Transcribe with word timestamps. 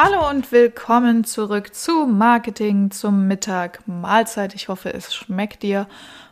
Hallo 0.00 0.30
und 0.30 0.52
willkommen 0.52 1.24
zurück 1.24 1.74
zu 1.74 2.06
Marketing 2.06 2.92
zum 2.92 3.26
Mittag 3.26 3.80
Mahlzeit. 3.88 4.54
Ich 4.54 4.68
hoffe, 4.68 4.94
es 4.94 5.12
schmeckt 5.12 5.64
dir. 5.64 5.88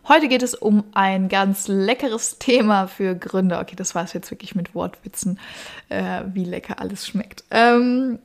Heute 0.06 0.28
geht 0.28 0.44
es 0.44 0.54
um 0.54 0.84
ein 0.94 1.28
ganz 1.28 1.66
leckeres 1.66 2.38
Thema 2.38 2.86
für 2.86 3.16
Gründer. 3.16 3.60
Okay, 3.60 3.74
das 3.74 3.96
war 3.96 4.04
es 4.04 4.12
jetzt 4.12 4.30
wirklich 4.30 4.54
mit 4.54 4.76
Wortwitzen, 4.76 5.40
äh, 5.88 6.22
wie 6.32 6.44
lecker 6.44 6.78
alles 6.78 7.08
schmeckt. 7.08 7.42
Ähm, 7.50 8.20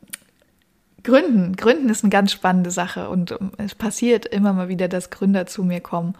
Gründen. 1.01 1.55
Gründen 1.55 1.89
ist 1.89 2.03
eine 2.03 2.11
ganz 2.11 2.31
spannende 2.31 2.69
Sache 2.69 3.09
und 3.09 3.35
es 3.57 3.73
passiert 3.73 4.27
immer 4.27 4.53
mal 4.53 4.67
wieder, 4.67 4.87
dass 4.89 5.09
Gründer 5.09 5.47
zu 5.47 5.63
mir 5.63 5.81
kommen 5.81 6.13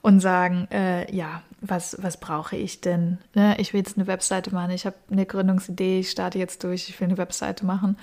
und 0.00 0.20
sagen, 0.20 0.68
äh, 0.70 1.12
ja, 1.12 1.42
was, 1.60 1.96
was 2.00 2.20
brauche 2.20 2.54
ich 2.54 2.80
denn? 2.80 3.18
Ne? 3.34 3.56
Ich 3.58 3.72
will 3.72 3.80
jetzt 3.80 3.98
eine 3.98 4.06
Webseite 4.06 4.54
machen, 4.54 4.70
ich 4.70 4.86
habe 4.86 4.94
eine 5.10 5.26
Gründungsidee, 5.26 5.98
ich 5.98 6.10
starte 6.12 6.38
jetzt 6.38 6.62
durch, 6.62 6.88
ich 6.88 7.00
will 7.00 7.08
eine 7.08 7.18
Webseite 7.18 7.66
machen. 7.66 7.96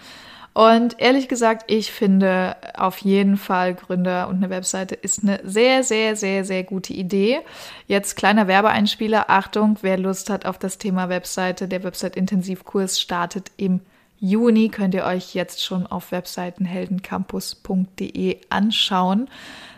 Und 0.57 0.99
ehrlich 0.99 1.27
gesagt, 1.27 1.65
ich 1.67 1.91
finde 1.91 2.55
auf 2.75 2.97
jeden 2.97 3.37
Fall 3.37 3.75
Gründer 3.75 4.27
und 4.27 4.37
eine 4.37 4.49
Webseite 4.49 4.95
ist 4.95 5.21
eine 5.21 5.39
sehr, 5.43 5.83
sehr, 5.83 6.15
sehr, 6.15 6.43
sehr 6.43 6.63
gute 6.63 6.93
Idee. 6.93 7.41
Jetzt 7.85 8.15
kleiner 8.15 8.47
Werbeeinspieler. 8.47 9.29
Achtung, 9.29 9.77
wer 9.81 9.99
Lust 9.99 10.31
hat 10.31 10.47
auf 10.47 10.57
das 10.57 10.79
Thema 10.79 11.09
Webseite, 11.09 11.67
der 11.67 11.83
Website-Intensivkurs 11.83 12.99
startet 12.99 13.51
im 13.57 13.81
Juni. 14.19 14.69
Könnt 14.69 14.95
ihr 14.95 15.05
euch 15.05 15.35
jetzt 15.35 15.63
schon 15.63 15.85
auf 15.85 16.11
webseitenheldencampus.de 16.11 18.39
anschauen. 18.49 19.29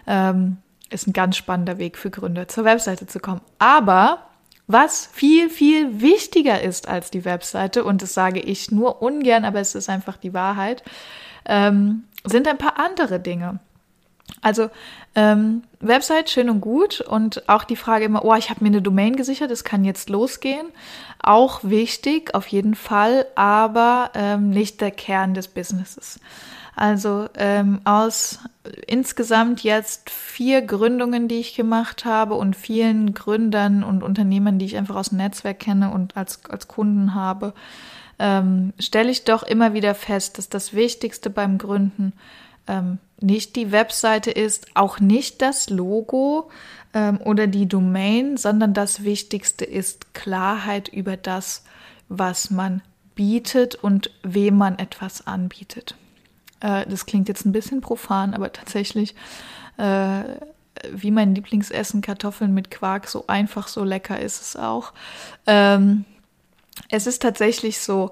Ähm, 0.07 0.59
ist 0.89 1.07
ein 1.07 1.13
ganz 1.13 1.35
spannender 1.35 1.77
Weg 1.77 1.97
für 1.97 2.09
Gründer, 2.09 2.47
zur 2.47 2.63
Webseite 2.63 3.05
zu 3.05 3.19
kommen. 3.19 3.41
Aber 3.57 4.28
was 4.69 5.09
viel, 5.11 5.49
viel 5.49 5.99
wichtiger 5.99 6.61
ist 6.61 6.87
als 6.87 7.09
die 7.09 7.25
Webseite, 7.25 7.83
und 7.83 8.03
das 8.03 8.13
sage 8.13 8.39
ich 8.39 8.69
nur 8.69 9.01
ungern, 9.01 9.43
aber 9.43 9.59
es 9.59 9.73
ist 9.73 9.89
einfach 9.89 10.15
die 10.15 10.35
Wahrheit, 10.35 10.83
ähm, 11.45 12.03
sind 12.23 12.47
ein 12.47 12.59
paar 12.59 12.79
andere 12.79 13.19
Dinge. 13.19 13.59
Also 14.41 14.69
ähm, 15.15 15.63
Website 15.79 16.29
schön 16.29 16.51
und 16.51 16.61
gut 16.61 17.01
und 17.01 17.49
auch 17.49 17.63
die 17.63 17.75
Frage 17.75 18.05
immer, 18.05 18.23
oh, 18.23 18.35
ich 18.35 18.51
habe 18.51 18.63
mir 18.63 18.69
eine 18.69 18.83
Domain 18.83 19.15
gesichert, 19.15 19.49
es 19.49 19.63
kann 19.63 19.83
jetzt 19.83 20.07
losgehen. 20.11 20.67
Auch 21.21 21.61
wichtig, 21.63 22.35
auf 22.35 22.45
jeden 22.45 22.75
Fall, 22.75 23.25
aber 23.33 24.11
ähm, 24.13 24.51
nicht 24.51 24.81
der 24.81 24.91
Kern 24.91 25.33
des 25.33 25.47
Businesses. 25.47 26.19
Also 26.79 27.27
ähm, 27.35 27.81
aus 27.83 28.39
insgesamt 28.87 29.63
jetzt 29.63 30.09
vier 30.09 30.61
Gründungen, 30.61 31.27
die 31.27 31.41
ich 31.41 31.53
gemacht 31.53 32.05
habe 32.05 32.35
und 32.35 32.55
vielen 32.55 33.13
Gründern 33.13 33.83
und 33.83 34.01
Unternehmern, 34.01 34.59
die 34.59 34.65
ich 34.65 34.77
einfach 34.77 34.95
aus 34.95 35.09
dem 35.09 35.17
Netzwerk 35.17 35.59
kenne 35.59 35.91
und 35.91 36.15
als, 36.15 36.39
als 36.45 36.69
Kunden 36.69 37.15
habe, 37.15 37.53
ähm, 38.17 38.71
stelle 38.79 39.11
ich 39.11 39.25
doch 39.25 39.43
immer 39.43 39.73
wieder 39.73 39.93
fest, 39.93 40.37
dass 40.37 40.47
das 40.47 40.73
Wichtigste 40.73 41.29
beim 41.29 41.57
Gründen 41.57 42.13
ähm, 42.65 42.99
nicht 43.19 43.57
die 43.57 43.73
Webseite 43.73 44.31
ist, 44.31 44.67
auch 44.75 45.01
nicht 45.01 45.41
das 45.41 45.69
Logo 45.69 46.49
ähm, 46.93 47.19
oder 47.19 47.47
die 47.47 47.67
Domain, 47.67 48.37
sondern 48.37 48.73
das 48.73 49.03
Wichtigste 49.03 49.65
ist 49.65 50.13
Klarheit 50.13 50.87
über 50.87 51.17
das, 51.17 51.65
was 52.07 52.51
man 52.51 52.81
bietet 53.15 53.75
und 53.75 54.11
wem 54.23 54.55
man 54.55 54.79
etwas 54.79 55.27
anbietet. 55.27 55.97
Äh, 56.59 56.85
das 56.87 57.05
klingt 57.05 57.27
jetzt 57.27 57.45
ein 57.45 57.51
bisschen 57.51 57.81
profan, 57.81 58.33
aber 58.33 58.51
tatsächlich, 58.53 59.15
äh, 59.77 60.23
wie 60.91 61.11
mein 61.11 61.35
Lieblingsessen, 61.35 62.01
Kartoffeln 62.01 62.53
mit 62.53 62.71
Quark, 62.71 63.07
so 63.07 63.25
einfach, 63.27 63.67
so 63.67 63.83
lecker 63.83 64.19
ist 64.19 64.41
es 64.41 64.55
auch. 64.55 64.93
Ähm, 65.45 66.05
es 66.89 67.07
ist 67.07 67.21
tatsächlich 67.21 67.79
so, 67.79 68.11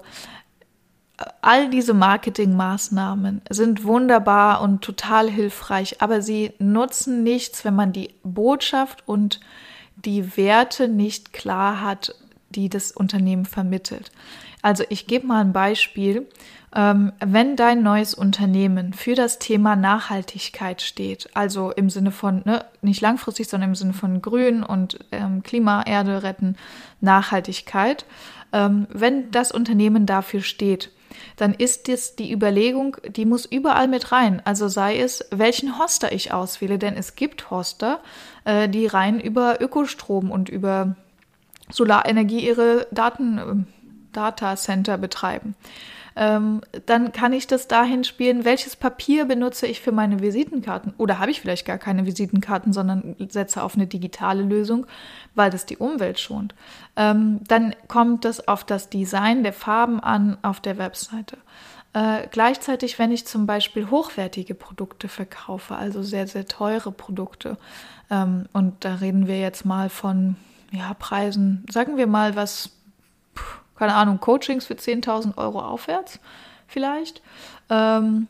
all 1.40 1.68
diese 1.68 1.94
Marketingmaßnahmen 1.94 3.42
sind 3.50 3.84
wunderbar 3.84 4.60
und 4.60 4.82
total 4.82 5.28
hilfreich, 5.28 6.00
aber 6.00 6.22
sie 6.22 6.52
nutzen 6.58 7.22
nichts, 7.22 7.64
wenn 7.64 7.74
man 7.74 7.92
die 7.92 8.14
Botschaft 8.22 9.02
und 9.06 9.40
die 9.96 10.36
Werte 10.36 10.86
nicht 10.86 11.32
klar 11.32 11.80
hat, 11.80 12.14
die 12.50 12.68
das 12.68 12.92
Unternehmen 12.92 13.46
vermittelt. 13.46 14.12
Also 14.62 14.84
ich 14.88 15.06
gebe 15.06 15.26
mal 15.26 15.40
ein 15.40 15.52
Beispiel. 15.52 16.26
Ähm, 16.74 17.12
wenn 17.24 17.56
dein 17.56 17.82
neues 17.82 18.12
Unternehmen 18.12 18.92
für 18.92 19.14
das 19.14 19.38
Thema 19.38 19.74
Nachhaltigkeit 19.74 20.82
steht, 20.82 21.30
also 21.32 21.70
im 21.70 21.88
Sinne 21.88 22.10
von, 22.10 22.42
ne, 22.44 22.62
nicht 22.82 23.00
langfristig, 23.00 23.48
sondern 23.48 23.70
im 23.70 23.74
Sinne 23.74 23.94
von 23.94 24.20
Grün 24.20 24.62
und 24.62 24.98
ähm, 25.10 25.42
Klima, 25.42 25.82
Erde 25.86 26.22
retten, 26.22 26.56
Nachhaltigkeit, 27.00 28.04
ähm, 28.52 28.86
wenn 28.90 29.30
das 29.30 29.50
Unternehmen 29.50 30.04
dafür 30.04 30.42
steht, 30.42 30.90
dann 31.36 31.54
ist 31.54 31.88
es 31.88 32.16
die 32.16 32.32
Überlegung, 32.32 32.98
die 33.08 33.24
muss 33.24 33.46
überall 33.46 33.88
mit 33.88 34.12
rein. 34.12 34.42
Also 34.44 34.68
sei 34.68 34.98
es, 34.98 35.26
welchen 35.30 35.78
Hoster 35.78 36.12
ich 36.12 36.32
auswähle, 36.32 36.78
denn 36.78 36.96
es 36.96 37.16
gibt 37.16 37.50
Hoster, 37.50 38.00
äh, 38.44 38.68
die 38.68 38.86
rein 38.86 39.20
über 39.20 39.60
Ökostrom 39.60 40.30
und 40.30 40.48
über 40.48 40.96
Solarenergie 41.70 42.46
ihre 42.46 42.86
Daten, 42.90 43.66
äh, 44.08 44.12
Datacenter 44.12 44.98
betreiben 44.98 45.54
ähm, 46.20 46.62
dann 46.86 47.12
kann 47.12 47.32
ich 47.32 47.46
das 47.46 47.68
dahin 47.68 48.02
spielen, 48.02 48.44
welches 48.44 48.74
Papier 48.74 49.24
benutze 49.24 49.68
ich 49.68 49.80
für 49.80 49.92
meine 49.92 50.20
Visitenkarten. 50.20 50.92
Oder 50.98 51.20
habe 51.20 51.30
ich 51.30 51.40
vielleicht 51.40 51.64
gar 51.64 51.78
keine 51.78 52.06
Visitenkarten, 52.06 52.72
sondern 52.72 53.14
setze 53.28 53.62
auf 53.62 53.76
eine 53.76 53.86
digitale 53.86 54.42
Lösung, 54.42 54.88
weil 55.36 55.50
das 55.50 55.64
die 55.64 55.76
Umwelt 55.76 56.18
schont. 56.18 56.56
Ähm, 56.96 57.38
dann 57.46 57.72
kommt 57.86 58.24
das 58.24 58.48
auf 58.48 58.64
das 58.64 58.90
Design 58.90 59.44
der 59.44 59.52
Farben 59.52 60.00
an 60.00 60.38
auf 60.42 60.58
der 60.58 60.76
Webseite. 60.76 61.36
Äh, 61.92 62.26
gleichzeitig, 62.32 62.98
wenn 62.98 63.12
ich 63.12 63.24
zum 63.24 63.46
Beispiel 63.46 63.88
hochwertige 63.88 64.56
Produkte 64.56 65.06
verkaufe, 65.06 65.76
also 65.76 66.02
sehr, 66.02 66.26
sehr 66.26 66.48
teure 66.48 66.90
Produkte, 66.90 67.58
ähm, 68.10 68.46
und 68.52 68.84
da 68.84 68.96
reden 68.96 69.28
wir 69.28 69.38
jetzt 69.38 69.64
mal 69.64 69.88
von 69.88 70.34
ja, 70.72 70.94
Preisen, 70.94 71.64
sagen 71.70 71.96
wir 71.96 72.08
mal, 72.08 72.34
was 72.34 72.77
keine 73.78 73.94
Ahnung, 73.94 74.20
Coachings 74.20 74.66
für 74.66 74.74
10.000 74.74 75.38
Euro 75.38 75.60
aufwärts 75.60 76.18
vielleicht, 76.66 77.22
ähm, 77.70 78.28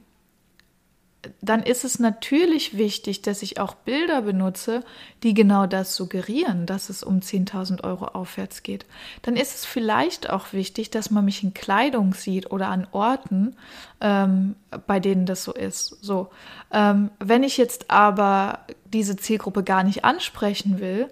dann 1.41 1.63
ist 1.63 1.85
es 1.85 1.99
natürlich 1.99 2.77
wichtig, 2.77 3.23
dass 3.23 3.43
ich 3.43 3.59
auch 3.59 3.75
Bilder 3.75 4.23
benutze, 4.23 4.85
die 5.23 5.35
genau 5.35 5.67
das 5.67 5.97
suggerieren, 5.97 6.65
dass 6.65 6.91
es 6.91 7.03
um 7.03 7.21
10.000 7.21 7.83
Euro 7.83 8.07
aufwärts 8.07 8.63
geht. 8.63 8.87
Dann 9.23 9.37
ist 9.37 9.55
es 9.55 9.65
vielleicht 9.65 10.31
auch 10.31 10.53
wichtig, 10.53 10.91
dass 10.91 11.11
man 11.11 11.25
mich 11.25 11.43
in 11.43 11.55
Kleidung 11.55 12.15
sieht 12.15 12.53
oder 12.53 12.69
an 12.69 12.87
Orten, 12.93 13.57
ähm, 14.01 14.55
bei 14.87 15.01
denen 15.01 15.27
das 15.27 15.43
so 15.43 15.53
ist. 15.53 15.99
So, 16.03 16.31
ähm, 16.73 17.11
wenn 17.19 17.43
ich 17.43 17.57
jetzt 17.57 17.91
aber 17.91 18.61
diese 18.93 19.17
Zielgruppe 19.17 19.65
gar 19.65 19.83
nicht 19.83 20.05
ansprechen 20.05 20.79
will, 20.79 21.09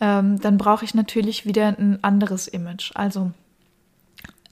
ähm, 0.00 0.40
dann 0.40 0.56
brauche 0.56 0.84
ich 0.84 0.94
natürlich 0.94 1.46
wieder 1.46 1.66
ein 1.66 1.98
anderes 2.02 2.46
Image. 2.46 2.92
Also 2.94 3.32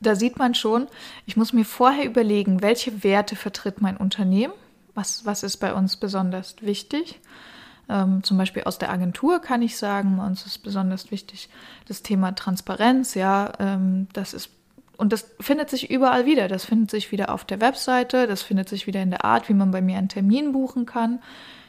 da 0.00 0.14
sieht 0.14 0.38
man 0.38 0.54
schon, 0.54 0.88
ich 1.24 1.36
muss 1.36 1.52
mir 1.52 1.64
vorher 1.64 2.04
überlegen, 2.04 2.62
welche 2.62 3.02
Werte 3.02 3.36
vertritt 3.36 3.80
mein 3.80 3.96
Unternehmen, 3.96 4.52
was, 4.94 5.24
was 5.24 5.42
ist 5.42 5.58
bei 5.58 5.74
uns 5.74 5.96
besonders 5.96 6.56
wichtig. 6.60 7.20
Ähm, 7.88 8.22
zum 8.24 8.36
Beispiel 8.36 8.64
aus 8.64 8.78
der 8.78 8.90
Agentur 8.90 9.40
kann 9.40 9.62
ich 9.62 9.76
sagen, 9.76 10.18
uns 10.18 10.44
ist 10.44 10.58
besonders 10.58 11.10
wichtig 11.10 11.48
das 11.86 12.02
Thema 12.02 12.34
Transparenz, 12.34 13.14
ja, 13.14 13.52
ähm, 13.60 14.08
das 14.12 14.34
ist 14.34 14.50
und 14.96 15.12
das 15.12 15.30
findet 15.40 15.70
sich 15.70 15.90
überall 15.90 16.26
wieder. 16.26 16.48
Das 16.48 16.64
findet 16.64 16.90
sich 16.90 17.12
wieder 17.12 17.30
auf 17.32 17.44
der 17.44 17.60
Webseite, 17.60 18.26
das 18.26 18.42
findet 18.42 18.68
sich 18.68 18.86
wieder 18.86 19.02
in 19.02 19.10
der 19.10 19.24
Art, 19.24 19.48
wie 19.48 19.54
man 19.54 19.70
bei 19.70 19.80
mir 19.80 19.98
einen 19.98 20.08
Termin 20.08 20.52
buchen 20.52 20.86
kann. 20.86 21.20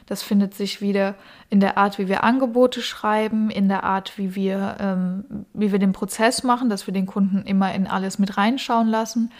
Das 0.06 0.22
findet 0.22 0.54
sich 0.54 0.80
wieder 0.80 1.16
in 1.50 1.60
der 1.60 1.76
Art, 1.76 1.98
wie 1.98 2.08
wir 2.08 2.24
Angebote 2.24 2.80
schreiben, 2.80 3.50
in 3.50 3.68
der 3.68 3.84
Art, 3.84 4.16
wie 4.16 4.34
wir, 4.34 4.76
ähm, 4.80 5.24
wie 5.52 5.70
wir 5.70 5.78
den 5.78 5.92
Prozess 5.92 6.42
machen, 6.42 6.70
dass 6.70 6.86
wir 6.86 6.94
den 6.94 7.04
Kunden 7.04 7.42
immer 7.42 7.74
in 7.74 7.86
alles 7.86 8.18
mit 8.18 8.38
reinschauen 8.38 8.88
lassen. 8.88 9.30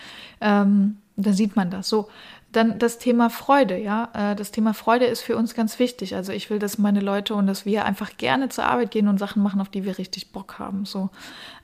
Ähm, 0.43 0.99
da 1.17 1.32
sieht 1.32 1.56
man 1.56 1.70
das 1.70 1.88
so. 1.88 2.08
Dann 2.53 2.79
das 2.79 2.99
Thema 2.99 3.29
Freude, 3.29 3.77
ja. 3.77 4.09
Äh, 4.15 4.35
das 4.35 4.50
Thema 4.50 4.73
Freude 4.73 5.05
ist 5.05 5.21
für 5.21 5.37
uns 5.37 5.55
ganz 5.55 5.79
wichtig. 5.79 6.17
Also 6.17 6.33
ich 6.33 6.49
will, 6.49 6.59
dass 6.59 6.79
meine 6.79 7.00
Leute 7.00 7.35
und 7.35 7.47
dass 7.47 7.67
wir 7.67 7.85
einfach 7.85 8.17
gerne 8.17 8.49
zur 8.49 8.65
Arbeit 8.65 8.91
gehen 8.91 9.09
und 9.09 9.19
Sachen 9.19 9.43
machen, 9.43 9.61
auf 9.61 9.69
die 9.69 9.85
wir 9.85 9.99
richtig 9.99 10.33
Bock 10.33 10.59
haben. 10.59 10.87
So, 10.87 11.11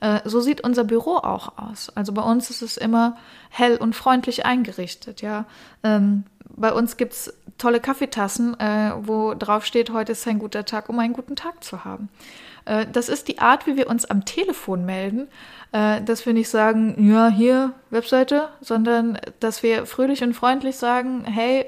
äh, 0.01 0.21
so 0.25 0.41
sieht 0.41 0.63
unser 0.63 0.85
Büro 0.85 1.17
auch 1.17 1.57
aus. 1.57 1.91
Also 1.95 2.13
bei 2.13 2.23
uns 2.23 2.51
ist 2.51 2.63
es 2.63 2.77
immer 2.77 3.17
hell 3.49 3.77
und 3.77 3.97
freundlich 3.97 4.45
eingerichtet, 4.45 5.23
ja. 5.23 5.47
Ähm, 5.83 6.25
bei 6.57 6.73
uns 6.73 6.97
gibt 6.97 7.15
es 7.15 7.35
tolle 7.59 7.81
Kaffeetassen, 7.81 8.59
äh, 8.59 8.93
wo 9.01 9.35
drauf 9.35 9.65
steht, 9.65 9.91
heute 9.91 10.13
ist 10.13 10.27
ein 10.27 10.39
guter 10.39 10.65
Tag, 10.65 10.89
um 10.89 10.99
einen 10.99 11.13
guten 11.13 11.37
Tag 11.37 11.63
zu 11.63 11.85
haben. 11.85 12.09
Äh, 12.65 12.87
das 12.93 13.09
ist 13.09 13.29
die 13.29 13.39
Art, 13.39 13.67
wie 13.67 13.77
wir 13.77 13.89
uns 13.89 14.05
am 14.05 14.25
Telefon 14.25 14.85
melden, 14.85 15.29
äh, 15.73 16.03
dass 16.03 16.27
wir 16.27 16.33
nicht 16.33 16.49
sagen, 16.49 17.09
ja, 17.09 17.29
hier, 17.29 17.73
Webseite, 17.91 18.49
sondern 18.61 19.19
dass 19.41 19.63
wir 19.63 19.87
fröhlich 19.87 20.23
und 20.23 20.35
freundlich 20.35 20.77
sagen, 20.77 21.25
hey, 21.25 21.67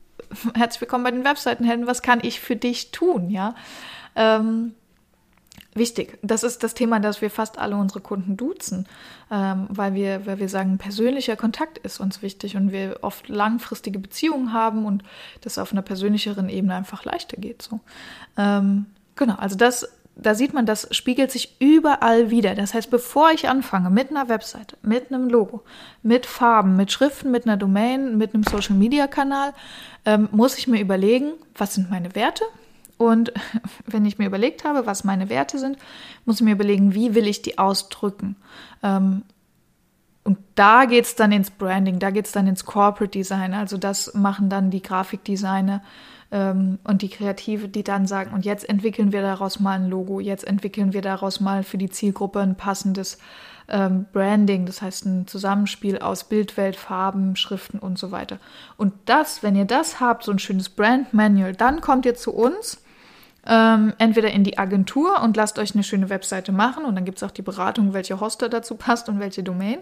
herzlich 0.54 0.80
willkommen 0.80 1.04
bei 1.04 1.10
den 1.10 1.24
Webseitenhelden, 1.24 1.86
was 1.86 2.02
kann 2.02 2.20
ich 2.22 2.40
für 2.40 2.56
dich 2.56 2.90
tun, 2.90 3.30
ja? 3.30 3.54
Ähm, 4.16 4.74
wichtig. 5.78 6.18
Das 6.22 6.42
ist 6.42 6.62
das 6.62 6.74
Thema, 6.74 7.00
dass 7.00 7.20
wir 7.20 7.30
fast 7.30 7.58
alle 7.58 7.76
unsere 7.76 8.00
Kunden 8.00 8.36
duzen, 8.36 8.86
ähm, 9.30 9.66
weil, 9.70 9.94
wir, 9.94 10.26
weil 10.26 10.38
wir 10.38 10.48
sagen, 10.48 10.78
persönlicher 10.78 11.36
Kontakt 11.36 11.78
ist 11.78 12.00
uns 12.00 12.22
wichtig 12.22 12.56
und 12.56 12.72
wir 12.72 12.98
oft 13.02 13.28
langfristige 13.28 13.98
Beziehungen 13.98 14.52
haben 14.52 14.84
und 14.84 15.02
das 15.40 15.58
auf 15.58 15.72
einer 15.72 15.82
persönlicheren 15.82 16.48
Ebene 16.48 16.74
einfach 16.74 17.04
leichter 17.04 17.36
geht. 17.36 17.62
So. 17.62 17.80
Ähm, 18.36 18.86
genau, 19.16 19.34
also 19.36 19.56
das, 19.56 19.88
da 20.16 20.34
sieht 20.34 20.52
man, 20.52 20.66
das 20.66 20.88
spiegelt 20.90 21.30
sich 21.30 21.56
überall 21.60 22.30
wieder. 22.30 22.54
Das 22.54 22.74
heißt, 22.74 22.90
bevor 22.90 23.30
ich 23.30 23.48
anfange 23.48 23.88
mit 23.88 24.10
einer 24.10 24.28
Webseite, 24.28 24.76
mit 24.82 25.12
einem 25.12 25.28
Logo, 25.28 25.62
mit 26.02 26.26
Farben, 26.26 26.76
mit 26.76 26.90
Schriften, 26.90 27.30
mit 27.30 27.46
einer 27.46 27.56
Domain, 27.56 28.18
mit 28.18 28.34
einem 28.34 28.42
Social-Media-Kanal, 28.42 29.54
ähm, 30.04 30.28
muss 30.32 30.58
ich 30.58 30.66
mir 30.66 30.80
überlegen, 30.80 31.32
was 31.54 31.74
sind 31.74 31.90
meine 31.90 32.14
Werte, 32.14 32.44
und 32.98 33.32
wenn 33.86 34.04
ich 34.04 34.18
mir 34.18 34.26
überlegt 34.26 34.64
habe, 34.64 34.84
was 34.84 35.04
meine 35.04 35.30
Werte 35.30 35.58
sind, 35.58 35.78
muss 36.26 36.36
ich 36.36 36.42
mir 36.42 36.52
überlegen, 36.52 36.94
wie 36.94 37.14
will 37.14 37.26
ich 37.26 37.40
die 37.40 37.56
ausdrücken. 37.56 38.36
Ähm, 38.82 39.22
und 40.24 40.38
da 40.56 40.84
geht 40.84 41.06
es 41.06 41.14
dann 41.16 41.32
ins 41.32 41.50
Branding, 41.50 42.00
da 42.00 42.10
geht 42.10 42.26
es 42.26 42.32
dann 42.32 42.46
ins 42.46 42.66
Corporate 42.66 43.16
Design. 43.16 43.54
Also 43.54 43.78
das 43.78 44.12
machen 44.12 44.50
dann 44.50 44.70
die 44.70 44.82
Grafikdesigner 44.82 45.82
ähm, 46.30 46.78
und 46.84 47.00
die 47.00 47.08
Kreative, 47.08 47.68
die 47.68 47.82
dann 47.82 48.06
sagen, 48.06 48.34
und 48.34 48.44
jetzt 48.44 48.68
entwickeln 48.68 49.12
wir 49.12 49.22
daraus 49.22 49.58
mal 49.58 49.78
ein 49.78 49.88
Logo, 49.88 50.20
jetzt 50.20 50.46
entwickeln 50.46 50.92
wir 50.92 51.00
daraus 51.00 51.40
mal 51.40 51.62
für 51.62 51.78
die 51.78 51.88
Zielgruppe 51.88 52.40
ein 52.40 52.56
passendes 52.56 53.16
ähm, 53.68 54.06
Branding, 54.12 54.66
das 54.66 54.82
heißt 54.82 55.06
ein 55.06 55.26
Zusammenspiel 55.26 55.98
aus 55.98 56.24
Bildwelt, 56.24 56.76
Farben, 56.76 57.36
Schriften 57.36 57.78
und 57.78 57.98
so 57.98 58.10
weiter. 58.10 58.38
Und 58.76 58.92
das, 59.06 59.42
wenn 59.42 59.56
ihr 59.56 59.64
das 59.64 60.00
habt, 60.00 60.24
so 60.24 60.32
ein 60.32 60.38
schönes 60.38 60.68
Brand 60.68 61.14
Manual, 61.14 61.54
dann 61.54 61.80
kommt 61.80 62.04
ihr 62.04 62.14
zu 62.14 62.34
uns 62.34 62.82
ähm, 63.48 63.94
entweder 63.96 64.30
in 64.30 64.44
die 64.44 64.58
Agentur 64.58 65.22
und 65.22 65.36
lasst 65.36 65.58
euch 65.58 65.74
eine 65.74 65.82
schöne 65.82 66.10
Webseite 66.10 66.52
machen 66.52 66.84
und 66.84 66.94
dann 66.94 67.06
gibt 67.06 67.16
es 67.16 67.22
auch 67.22 67.30
die 67.30 67.42
Beratung, 67.42 67.94
welche 67.94 68.20
Hoster 68.20 68.50
dazu 68.50 68.74
passt 68.74 69.08
und 69.08 69.20
welche 69.20 69.42
Domain. 69.42 69.78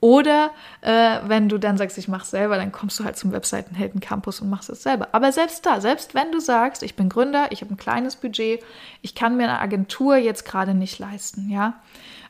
Oder 0.00 0.50
äh, 0.82 1.18
wenn 1.26 1.48
du 1.48 1.58
dann 1.58 1.78
sagst, 1.78 1.96
ich 1.96 2.06
mache 2.06 2.26
selber, 2.26 2.56
dann 2.56 2.70
kommst 2.70 3.00
du 3.00 3.04
halt 3.04 3.16
zum 3.16 3.32
Webseitenhelden 3.32 4.00
Campus 4.00 4.40
und 4.40 4.50
machst 4.50 4.68
es 4.68 4.82
selber. 4.82 5.08
Aber 5.12 5.32
selbst 5.32 5.64
da, 5.64 5.80
selbst 5.80 6.14
wenn 6.14 6.30
du 6.30 6.38
sagst, 6.38 6.82
ich 6.82 6.94
bin 6.94 7.08
Gründer, 7.08 7.50
ich 7.50 7.62
habe 7.62 7.72
ein 7.72 7.78
kleines 7.78 8.14
Budget, 8.14 8.62
ich 9.00 9.14
kann 9.14 9.36
mir 9.36 9.44
eine 9.44 9.60
Agentur 9.60 10.16
jetzt 10.16 10.44
gerade 10.44 10.74
nicht 10.74 10.98
leisten, 10.98 11.48
ja, 11.48 11.80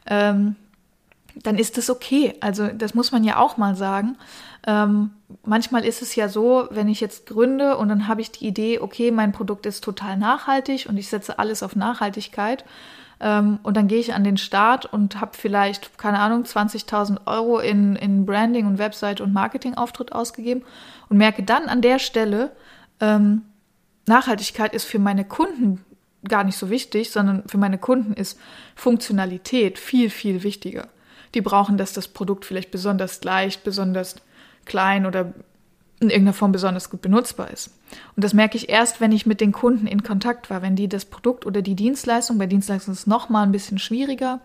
ähm, 0.07 0.55
dann 1.43 1.56
ist 1.56 1.79
das 1.79 1.90
okay. 1.90 2.35
Also 2.40 2.69
das 2.69 2.94
muss 2.94 3.12
man 3.12 3.25
ja 3.25 3.38
auch 3.38 3.56
mal 3.56 3.75
sagen. 3.76 4.17
Ähm, 4.67 5.11
manchmal 5.44 5.85
ist 5.85 6.02
es 6.02 6.14
ja 6.17 6.29
so, 6.29 6.69
wenn 6.70 6.88
ich 6.88 7.00
jetzt 7.00 7.26
gründe 7.26 7.76
und 7.76 7.88
dann 7.88 8.08
habe 8.08 8.20
ich 8.20 8.32
die 8.32 8.46
Idee, 8.46 8.81
okay, 8.81 9.11
mein 9.11 9.32
Produkt 9.32 9.67
ist 9.67 9.85
total 9.85 10.17
nachhaltig 10.17 10.87
und 10.88 10.96
ich 10.96 11.08
setze 11.08 11.38
alles 11.38 11.62
auf 11.62 11.76
Nachhaltigkeit. 11.76 12.64
Ähm, 13.20 13.58
und 13.62 13.76
dann 13.76 13.88
gehe 13.88 13.99
ich 13.99 14.14
an 14.14 14.25
den 14.25 14.37
Start 14.37 14.87
und 14.87 15.20
habe 15.20 15.37
vielleicht, 15.37 15.99
keine 15.99 16.20
Ahnung, 16.20 16.43
20.000 16.43 17.26
Euro 17.26 17.58
in, 17.58 17.96
in 17.96 18.26
Branding 18.26 18.67
und 18.67 18.79
Website 18.79 19.20
und 19.20 19.32
Marketingauftritt 19.32 20.12
ausgegeben 20.12 20.62
und 21.08 21.19
merke 21.19 21.43
dann 21.43 21.69
an 21.69 21.82
der 21.82 21.99
Stelle, 21.99 22.52
ähm, 23.00 23.43
Nachhaltigkeit 24.06 24.73
ist 24.73 24.85
für 24.85 24.99
meine 24.99 25.25
Kunden 25.25 25.85
gar 26.26 26.44
nicht 26.44 26.56
so 26.56 26.70
wichtig, 26.70 27.11
sondern 27.11 27.44
für 27.46 27.58
meine 27.58 27.79
Kunden 27.79 28.12
ist 28.12 28.38
Funktionalität 28.75 29.79
viel, 29.79 30.11
viel 30.11 30.43
wichtiger. 30.43 30.88
Die 31.35 31.41
brauchen, 31.41 31.79
dass 31.79 31.93
das 31.93 32.09
Produkt 32.09 32.45
vielleicht 32.45 32.71
besonders 32.71 33.23
leicht, 33.25 33.65
besonders 33.65 34.17
klein 34.65 35.07
oder 35.07 35.33
in 36.01 36.11
irgendeiner 36.11 36.35
Form 36.35 36.53
besonders 36.53 36.91
gut 36.91 37.03
benutzbar 37.03 37.51
ist. 37.51 37.71
Und 38.15 38.23
das 38.23 38.33
merke 38.33 38.57
ich 38.57 38.69
erst, 38.69 39.01
wenn 39.01 39.11
ich 39.11 39.27
mit 39.27 39.41
den 39.41 39.53
Kunden 39.53 39.87
in 39.87 40.03
Kontakt 40.03 40.49
war, 40.49 40.63
wenn 40.63 40.77
die 40.77 40.89
das 40.89 41.05
Produkt 41.05 41.45
oder 41.45 41.61
die 41.61 41.75
Dienstleistung, 41.75 42.39
bei 42.39 42.47
Dienstleistung 42.47 42.95
ist 42.95 43.01
es 43.01 43.07
nochmal 43.07 43.45
ein 43.45 43.53
bisschen 43.53 43.79
schwieriger, 43.79 44.41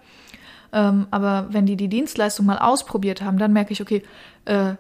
ähm, 0.71 1.07
aber 1.11 1.47
wenn 1.51 1.67
die 1.67 1.77
die 1.77 1.89
Dienstleistung 1.89 2.47
mal 2.47 2.57
ausprobiert 2.57 3.21
haben, 3.21 3.37
dann 3.37 3.53
merke 3.53 3.73
ich, 3.73 3.81
okay, 3.81 4.01
äh, 4.45 4.73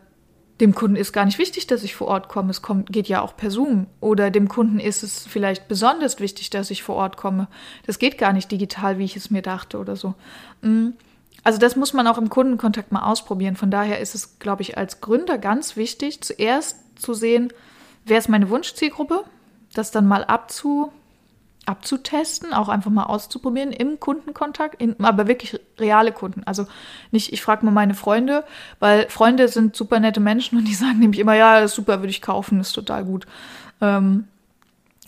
dem 0.59 0.73
Kunden 0.73 0.95
ist 0.95 1.13
gar 1.13 1.25
nicht 1.25 1.39
wichtig, 1.39 1.67
dass 1.67 1.83
ich 1.83 1.95
vor 1.95 2.07
Ort 2.07 2.29
komme. 2.29 2.51
Es 2.51 2.61
kommt, 2.61 2.91
geht 2.91 3.07
ja 3.07 3.21
auch 3.21 3.35
per 3.35 3.51
Zoom. 3.51 3.87
Oder 3.99 4.31
dem 4.31 4.47
Kunden 4.47 4.79
ist 4.79 5.03
es 5.03 5.25
vielleicht 5.25 5.67
besonders 5.67 6.19
wichtig, 6.19 6.49
dass 6.51 6.71
ich 6.71 6.83
vor 6.83 6.95
Ort 6.95 7.17
komme. 7.17 7.47
Das 7.85 7.99
geht 7.99 8.17
gar 8.17 8.33
nicht 8.33 8.51
digital, 8.51 8.97
wie 8.97 9.03
ich 9.03 9.15
es 9.15 9.29
mir 9.29 9.41
dachte 9.41 9.77
oder 9.79 9.95
so. 9.95 10.13
Mhm. 10.61 10.93
Also 11.43 11.59
das 11.59 11.75
muss 11.75 11.93
man 11.93 12.07
auch 12.07 12.17
im 12.17 12.29
Kundenkontakt 12.29 12.91
mal 12.91 13.03
ausprobieren. 13.03 13.55
Von 13.55 13.69
daher 13.69 13.99
ist 13.99 14.15
es, 14.15 14.39
glaube 14.39 14.61
ich, 14.61 14.77
als 14.77 15.01
Gründer 15.01 15.37
ganz 15.37 15.75
wichtig, 15.75 16.21
zuerst 16.21 16.77
zu 16.95 17.13
sehen, 17.13 17.51
wer 18.05 18.17
ist 18.17 18.29
meine 18.29 18.49
Wunschzielgruppe, 18.49 19.25
das 19.73 19.91
dann 19.91 20.07
mal 20.07 20.23
abzu, 20.23 20.91
abzutesten, 21.65 22.53
auch 22.53 22.69
einfach 22.69 22.91
mal 22.91 23.05
auszuprobieren 23.05 23.71
im 23.71 23.99
Kundenkontakt, 23.99 24.81
in, 24.81 24.99
aber 25.03 25.27
wirklich 25.27 25.59
reale 25.79 26.11
Kunden. 26.11 26.43
Also 26.45 26.65
nicht, 27.11 27.33
ich 27.33 27.41
frage 27.41 27.65
mal 27.65 27.71
meine 27.71 27.93
Freunde, 27.93 28.43
weil 28.79 29.09
Freunde 29.09 29.47
sind 29.47 29.75
super 29.75 29.99
nette 29.99 30.19
Menschen 30.19 30.57
und 30.57 30.65
die 30.65 30.73
sagen 30.75 30.99
nämlich 30.99 31.19
immer, 31.19 31.35
ja, 31.35 31.67
super, 31.67 31.99
würde 31.99 32.09
ich 32.09 32.21
kaufen, 32.21 32.59
ist 32.59 32.73
total 32.73 33.03
gut. 33.03 33.25
Ähm, 33.81 34.27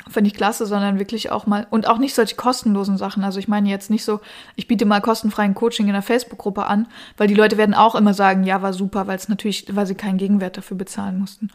Finde 0.08 0.28
ich 0.28 0.36
klasse, 0.36 0.68
sondern 0.68 1.00
wirklich 1.00 1.32
auch 1.32 1.48
mal 1.48 1.66
und 1.72 1.88
auch 1.88 1.98
nicht 1.98 2.14
solche 2.14 2.36
kostenlosen 2.36 2.98
Sachen. 2.98 3.24
Also 3.24 3.40
ich 3.40 3.48
meine 3.48 3.70
jetzt 3.70 3.90
nicht 3.90 4.06
so, 4.06 4.22
ich 4.56 4.68
biete 4.68 4.86
mal 4.86 5.02
kostenfreien 5.02 5.56
Coaching 5.56 5.88
in 5.88 5.94
der 5.94 6.04
Facebook-Gruppe 6.04 6.68
an, 6.68 6.88
weil 7.18 7.28
die 7.28 7.34
Leute 7.34 7.58
werden 7.58 7.74
auch 7.74 7.96
immer 7.96 8.14
sagen, 8.14 8.44
ja, 8.44 8.62
war 8.62 8.74
super, 8.74 9.08
weil 9.08 9.18
es 9.18 9.30
natürlich, 9.30 9.66
weil 9.76 9.88
sie 9.88 9.96
keinen 9.96 10.18
Gegenwert 10.18 10.58
dafür 10.58 10.78
bezahlen 10.78 11.20
mussten. 11.20 11.50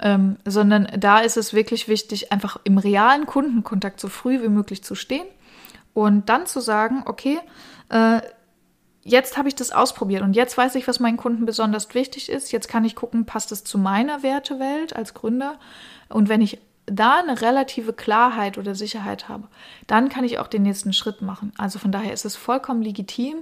Ähm, 0.00 0.36
sondern 0.44 0.86
da 0.96 1.18
ist 1.18 1.36
es 1.36 1.52
wirklich 1.52 1.88
wichtig, 1.88 2.30
einfach 2.30 2.58
im 2.62 2.78
realen 2.78 3.26
Kundenkontakt 3.26 3.98
so 3.98 4.08
früh 4.08 4.40
wie 4.40 4.48
möglich 4.48 4.84
zu 4.84 4.94
stehen 4.94 5.26
und 5.92 6.28
dann 6.28 6.46
zu 6.46 6.60
sagen, 6.60 7.02
okay, 7.06 7.38
äh, 7.88 8.20
jetzt 9.02 9.38
habe 9.38 9.48
ich 9.48 9.54
das 9.54 9.70
ausprobiert 9.70 10.22
und 10.22 10.34
jetzt 10.34 10.58
weiß 10.58 10.74
ich, 10.74 10.86
was 10.86 11.00
meinen 11.00 11.16
Kunden 11.16 11.46
besonders 11.46 11.92
wichtig 11.94 12.28
ist. 12.28 12.52
Jetzt 12.52 12.68
kann 12.68 12.84
ich 12.84 12.94
gucken, 12.96 13.24
passt 13.24 13.52
es 13.52 13.64
zu 13.64 13.78
meiner 13.78 14.22
Wertewelt 14.22 14.94
als 14.94 15.14
Gründer. 15.14 15.58
Und 16.08 16.28
wenn 16.28 16.40
ich 16.40 16.58
da 16.86 17.18
eine 17.18 17.40
relative 17.40 17.92
Klarheit 17.92 18.58
oder 18.58 18.74
Sicherheit 18.74 19.28
habe, 19.28 19.48
dann 19.86 20.08
kann 20.08 20.24
ich 20.24 20.38
auch 20.38 20.46
den 20.46 20.62
nächsten 20.62 20.92
Schritt 20.92 21.20
machen. 21.20 21.52
Also 21.58 21.78
von 21.78 21.92
daher 21.92 22.12
ist 22.12 22.24
es 22.24 22.36
vollkommen 22.36 22.82
legitim, 22.82 23.38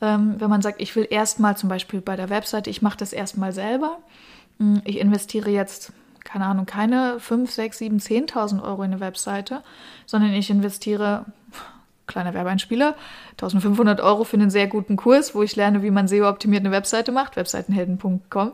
ähm, 0.00 0.34
wenn 0.38 0.50
man 0.50 0.62
sagt, 0.62 0.80
ich 0.80 0.94
will 0.96 1.06
erstmal 1.08 1.56
zum 1.56 1.68
Beispiel 1.68 2.00
bei 2.00 2.16
der 2.16 2.28
Webseite, 2.28 2.70
ich 2.70 2.82
mache 2.82 2.98
das 2.98 3.12
erstmal 3.12 3.52
selber. 3.52 3.98
Hm, 4.58 4.82
ich 4.84 4.98
investiere 4.98 5.50
jetzt, 5.50 5.92
keine 6.24 6.46
Ahnung, 6.46 6.66
keine 6.66 7.20
5, 7.20 7.50
6, 7.50 7.78
7, 7.78 7.98
10.000 7.98 8.62
Euro 8.62 8.82
in 8.82 8.92
eine 8.92 9.00
Webseite, 9.00 9.62
sondern 10.04 10.32
ich 10.32 10.50
investiere, 10.50 11.24
kleiner 12.06 12.34
Werbeeinspieler, 12.34 12.96
1500 13.32 14.00
Euro 14.00 14.24
für 14.24 14.36
einen 14.36 14.50
sehr 14.50 14.66
guten 14.66 14.96
Kurs, 14.96 15.34
wo 15.34 15.42
ich 15.42 15.54
lerne, 15.54 15.82
wie 15.82 15.90
man 15.90 16.08
SEO-optimiert 16.08 16.64
eine 16.64 16.72
Webseite 16.72 17.12
macht, 17.12 17.36
webseitenhelden.com. 17.36 18.52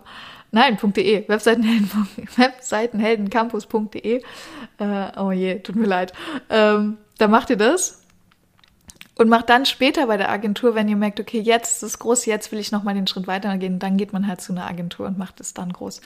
Nein, 0.54 0.78
.de, 0.80 1.28
Webseitenhelden, 1.28 1.90
Webseitenheldencampus.de. 2.36 4.22
Äh, 4.78 5.18
oh 5.18 5.32
je, 5.32 5.58
tut 5.58 5.74
mir 5.74 5.88
leid. 5.88 6.12
Ähm, 6.48 6.98
da 7.18 7.26
macht 7.26 7.50
ihr 7.50 7.56
das 7.56 8.03
und 9.16 9.28
macht 9.28 9.48
dann 9.48 9.64
später 9.66 10.06
bei 10.06 10.16
der 10.16 10.30
Agentur, 10.30 10.74
wenn 10.74 10.88
ihr 10.88 10.96
merkt, 10.96 11.20
okay, 11.20 11.38
jetzt 11.38 11.76
ist 11.76 11.82
es 11.82 11.98
groß, 11.98 12.26
jetzt 12.26 12.50
will 12.50 12.58
ich 12.58 12.72
nochmal 12.72 12.94
den 12.94 13.06
Schritt 13.06 13.26
weitergehen, 13.26 13.78
dann 13.78 13.96
geht 13.96 14.12
man 14.12 14.26
halt 14.26 14.40
zu 14.40 14.52
einer 14.52 14.66
Agentur 14.66 15.06
und 15.06 15.18
macht 15.18 15.40
es 15.40 15.54
dann 15.54 15.72
groß. 15.72 16.00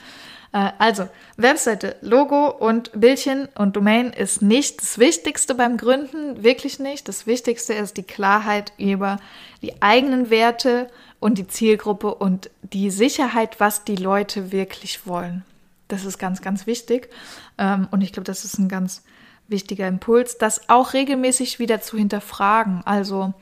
Äh, 0.53 0.71
also, 0.77 1.07
Webseite, 1.37 1.95
Logo 2.01 2.49
und 2.49 2.91
Bildchen 2.99 3.47
und 3.55 3.75
Domain 3.75 4.11
ist 4.11 4.41
nicht 4.41 4.81
das 4.81 4.99
Wichtigste 4.99 5.55
beim 5.55 5.77
Gründen, 5.77 6.43
wirklich 6.43 6.79
nicht. 6.79 7.07
Das 7.07 7.25
Wichtigste 7.25 7.73
ist 7.73 7.97
die 7.97 8.03
Klarheit 8.03 8.73
über 8.77 9.17
die 9.61 9.81
eigenen 9.81 10.29
Werte, 10.29 10.87
und 11.19 11.37
die 11.37 11.47
Zielgruppe 11.47 12.15
und 12.15 12.49
die 12.61 12.89
Sicherheit, 12.89 13.59
was 13.59 13.83
die 13.83 13.97
Leute 13.97 14.51
wirklich 14.51 15.05
wollen. 15.05 15.43
Das 15.87 16.05
ist 16.05 16.17
ganz, 16.17 16.41
ganz 16.41 16.65
wichtig. 16.65 17.09
Ähm, 17.57 17.87
und 17.91 18.01
ich 18.01 18.13
glaube, 18.13 18.25
das 18.25 18.45
ist 18.45 18.57
ein 18.57 18.69
ganz 18.69 19.03
wichtiger 19.49 19.87
Impuls, 19.87 20.37
das 20.37 20.69
auch 20.69 20.93
regelmäßig 20.93 21.59
wieder 21.59 21.81
zu 21.81 21.97
hinterfragen. 21.97 22.81
Also, 22.85 23.33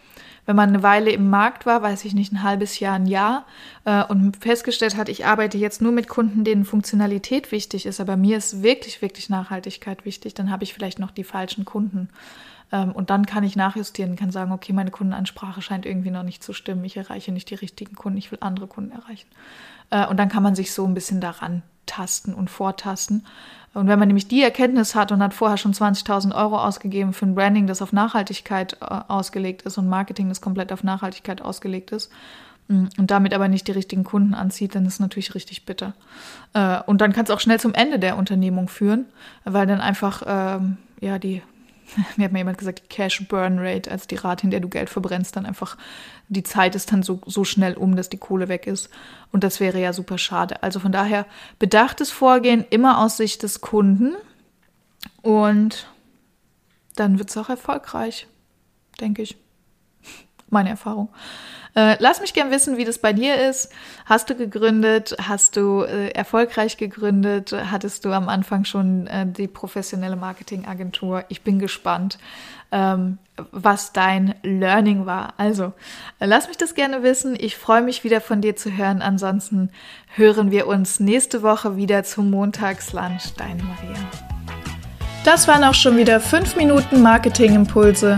wenn 0.46 0.56
man 0.56 0.70
eine 0.70 0.84
Weile 0.84 1.12
im 1.12 1.30
Markt 1.30 1.66
war, 1.66 1.82
weiß 1.82 2.06
ich 2.06 2.14
nicht, 2.14 2.32
ein 2.32 2.44
halbes 2.44 2.80
Jahr, 2.80 2.96
ein 2.96 3.06
Jahr, 3.06 3.46
äh, 3.86 4.04
und 4.06 4.38
festgestellt 4.38 4.96
hat, 4.96 5.10
ich 5.10 5.26
arbeite 5.26 5.58
jetzt 5.58 5.82
nur 5.82 5.92
mit 5.92 6.08
Kunden, 6.08 6.44
denen 6.44 6.64
Funktionalität 6.64 7.52
wichtig 7.52 7.86
ist, 7.86 8.00
aber 8.00 8.16
mir 8.16 8.38
ist 8.38 8.64
wirklich, 8.64 9.02
wirklich 9.02 9.30
Nachhaltigkeit 9.30 10.06
wichtig, 10.06 10.34
dann 10.34 10.50
habe 10.50 10.64
ich 10.64 10.74
vielleicht 10.74 11.00
noch 11.00 11.12
die 11.12 11.26
falschen 11.26 11.66
Kunden 11.66 12.10
ähm, 12.72 12.92
und 12.92 13.10
dann 13.10 13.26
kann 13.26 13.44
ich 13.44 13.56
nachjustieren, 13.56 14.16
kann 14.16 14.32
sagen, 14.32 14.52
okay, 14.52 14.74
meine 14.74 14.92
Kundenansprache 14.92 15.62
scheint 15.62 15.86
irgendwie 15.86 16.12
noch 16.12 16.24
nicht 16.24 16.44
zu 16.44 16.54
stimmen. 16.54 16.84
Ich 16.84 16.98
erreiche 16.98 17.32
nicht 17.32 17.50
die 17.50 17.56
richtigen 17.56 17.96
Kunden, 17.96 18.18
ich 18.18 18.32
will 18.32 18.40
andere 18.42 18.68
Kunden 18.68 18.92
erreichen. 18.92 19.28
Äh, 19.90 20.06
und 20.08 20.18
dann 20.18 20.30
kann 20.30 20.44
man 20.44 20.56
sich 20.56 20.72
so 20.72 20.86
ein 20.86 20.94
bisschen 20.94 21.22
daran 21.22 21.64
abtasten 21.88 22.34
und 22.34 22.50
vortasten. 22.50 23.26
Und 23.74 23.88
wenn 23.88 24.00
man 24.00 24.08
nämlich 24.08 24.28
die 24.28 24.42
Erkenntnis 24.42 24.96
hat 24.96 25.12
und 25.12 25.22
hat 25.22 25.34
vorher 25.34 25.58
schon 25.58 25.74
20.000 25.74 26.36
Euro 26.36 26.58
ausgegeben 26.58 27.14
für 27.14 27.26
ein 27.26 27.36
Branding, 27.36 27.68
das 27.68 27.82
auf 27.82 27.94
Nachhaltigkeit 27.94 28.78
äh, 28.82 28.86
ausgelegt 29.08 29.64
ist 29.64 29.78
und 29.78 29.88
Marketing, 29.88 30.30
das 30.30 30.42
komplett 30.42 30.72
auf 30.72 30.84
Nachhaltigkeit 30.84 31.42
ausgelegt 31.42 31.92
ist, 31.92 32.12
mm, 32.70 32.86
und 32.98 33.12
damit 33.12 33.34
aber 33.34 33.48
nicht 33.48 33.68
die 33.68 33.74
richtigen 33.74 34.04
Kunden 34.04 34.34
anzieht, 34.34 34.74
dann 34.74 34.86
ist 34.86 34.94
es 34.94 35.00
natürlich 35.00 35.36
richtig 35.36 35.66
bitter. 35.66 35.94
Äh, 36.54 36.80
und 36.88 37.02
dann 37.02 37.14
kann 37.14 37.26
es 37.26 37.32
auch 37.32 37.40
schnell 37.40 37.60
zum 37.60 37.74
Ende 37.74 38.00
der 38.00 38.18
Unternehmung 38.18 38.68
führen, 38.68 39.06
weil 39.46 39.68
dann 39.68 39.82
einfach 39.82 40.24
ähm, 40.26 40.78
ja 41.00 41.20
die 41.20 41.44
mir 42.18 42.26
hat 42.26 42.32
mal 42.32 42.40
jemand 42.40 42.58
gesagt, 42.58 42.84
die 42.84 42.88
Cash 42.88 43.28
Burn 43.28 43.60
Rate, 43.60 43.90
also 43.90 44.06
die 44.08 44.16
Rate, 44.16 44.44
in 44.44 44.52
der 44.52 44.60
du 44.60 44.70
Geld 44.70 44.90
verbrennst, 44.90 45.36
dann 45.36 45.46
einfach, 45.46 45.78
die 46.28 46.44
Zeit 46.44 46.76
ist 46.76 46.92
dann 46.92 47.04
so, 47.04 47.22
so 47.26 47.44
schnell 47.44 47.76
um, 47.76 47.96
dass 47.96 48.10
die 48.10 48.18
Kohle 48.18 48.48
weg 48.48 48.68
ist. 48.68 48.90
Und 49.32 49.44
das 49.44 49.60
wäre 49.60 49.80
ja 49.80 49.94
super 49.94 50.18
schade. 50.18 50.64
Also 50.64 50.80
von 50.80 50.92
daher 50.92 51.26
bedachtes 51.60 52.12
Vorgehen 52.12 52.66
immer 52.70 53.00
aus 53.00 53.18
Sicht 53.18 53.44
des 53.44 53.62
Kunden 53.62 54.16
und 55.22 55.88
dann 56.96 57.20
wird 57.20 57.30
es 57.30 57.38
auch 57.38 57.50
erfolgreich, 57.50 58.28
denke 59.00 59.22
ich. 59.22 59.38
Meine 60.50 60.70
Erfahrung. 60.70 61.10
Äh, 61.78 61.96
lass 62.00 62.22
mich 62.22 62.34
gern 62.34 62.50
wissen, 62.50 62.78
wie 62.78 62.86
das 62.86 62.98
bei 62.98 63.14
dir 63.14 63.50
ist. 63.50 63.72
Hast 64.06 64.32
du 64.32 64.36
gegründet? 64.36 65.16
Hast 65.22 65.56
du 65.56 65.84
äh, 65.84 66.10
erfolgreich 66.10 66.78
gegründet? 66.78 67.54
Hattest 67.70 68.04
du 68.04 68.14
am 68.14 68.30
Anfang 68.30 68.66
schon 68.66 69.06
äh, 69.06 69.28
die 69.28 69.48
professionelle 69.48 70.16
Marketingagentur? 70.16 71.26
Ich 71.30 71.44
bin 71.44 71.60
gespannt, 71.60 72.18
ähm, 72.72 73.20
was 73.52 73.94
dein 73.94 74.34
Learning 74.42 75.06
war. 75.06 75.36
Also, 75.38 75.74
äh, 76.20 76.26
lass 76.26 76.48
mich 76.48 76.58
das 76.58 76.74
gerne 76.74 77.04
wissen. 77.04 77.36
Ich 77.40 77.58
freue 77.58 77.84
mich 77.84 78.04
wieder 78.04 78.22
von 78.22 78.42
dir 78.42 78.56
zu 78.56 78.76
hören. 78.76 79.04
Ansonsten 79.04 79.70
hören 80.16 80.50
wir 80.50 80.66
uns 80.66 81.00
nächste 81.00 81.44
Woche 81.44 81.76
wieder 81.78 82.04
zum 82.04 82.32
Montagslunch. 82.32 83.36
Deine 83.38 83.62
Maria. 83.62 84.00
Das 85.26 85.48
waren 85.48 85.64
auch 85.64 85.76
schon 85.76 85.98
wieder 85.98 86.20
fünf 86.22 86.56
Minuten 86.56 87.04
Marketingimpulse 87.04 88.18